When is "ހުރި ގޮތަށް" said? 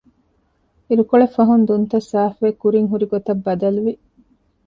2.91-3.43